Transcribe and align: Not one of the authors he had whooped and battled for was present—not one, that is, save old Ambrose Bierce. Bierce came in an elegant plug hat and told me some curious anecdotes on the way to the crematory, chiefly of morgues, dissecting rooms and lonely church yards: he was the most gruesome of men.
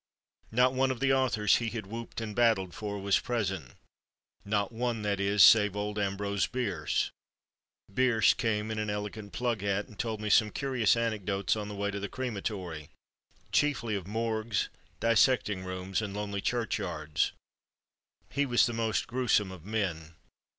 Not 0.51 0.73
one 0.73 0.89
of 0.89 0.99
the 0.99 1.13
authors 1.13 1.57
he 1.57 1.69
had 1.69 1.85
whooped 1.85 2.21
and 2.21 2.35
battled 2.35 2.73
for 2.73 2.97
was 2.97 3.19
present—not 3.19 4.71
one, 4.71 5.03
that 5.03 5.19
is, 5.19 5.45
save 5.45 5.75
old 5.75 5.99
Ambrose 5.99 6.47
Bierce. 6.47 7.11
Bierce 7.93 8.33
came 8.33 8.71
in 8.71 8.79
an 8.79 8.89
elegant 8.89 9.31
plug 9.31 9.61
hat 9.61 9.87
and 9.87 9.99
told 9.99 10.19
me 10.19 10.31
some 10.31 10.49
curious 10.49 10.95
anecdotes 10.97 11.55
on 11.55 11.67
the 11.67 11.75
way 11.75 11.91
to 11.91 11.99
the 11.99 12.09
crematory, 12.09 12.89
chiefly 13.51 13.93
of 13.93 14.07
morgues, 14.07 14.69
dissecting 14.99 15.63
rooms 15.63 16.01
and 16.01 16.15
lonely 16.15 16.41
church 16.41 16.79
yards: 16.79 17.31
he 18.31 18.43
was 18.47 18.65
the 18.65 18.73
most 18.73 19.05
gruesome 19.05 19.51
of 19.51 19.63
men. 19.65 20.15